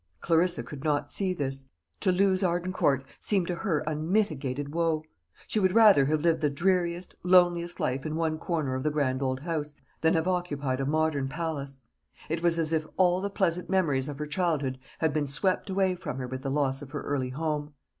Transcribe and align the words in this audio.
Clarissa 0.19 0.63
could 0.63 0.83
not 0.83 1.11
see 1.11 1.31
this. 1.31 1.65
To 1.99 2.11
lose 2.11 2.41
Arden 2.41 2.73
Court 2.73 3.05
seemed 3.19 3.45
to 3.45 3.55
her 3.57 3.83
unmitigated 3.85 4.69
woe. 4.73 5.03
She 5.45 5.59
would 5.59 5.73
rather 5.75 6.07
have 6.07 6.21
lived 6.21 6.41
the 6.41 6.49
dreariest, 6.49 7.13
loneliest 7.21 7.79
life 7.79 8.03
in 8.03 8.15
one 8.15 8.39
corner 8.39 8.73
of 8.73 8.81
the 8.81 8.89
grand 8.89 9.21
old 9.21 9.41
house, 9.41 9.75
than 10.01 10.15
have 10.15 10.27
occupied 10.27 10.79
a 10.79 10.87
modern 10.87 11.27
palace. 11.29 11.81
It 12.29 12.41
was 12.41 12.57
as 12.57 12.73
if 12.73 12.87
all 12.97 13.21
the 13.21 13.29
pleasant 13.29 13.69
memories 13.69 14.07
of 14.09 14.17
her 14.17 14.25
childhood 14.25 14.79
had 14.97 15.13
been 15.13 15.27
swept 15.27 15.69
away 15.69 15.93
from 15.93 16.17
her 16.17 16.25
with 16.27 16.41
the 16.41 16.49
loss 16.49 16.81
of 16.81 16.89
her 16.93 17.03
early 17.03 17.29
home. 17.29 17.75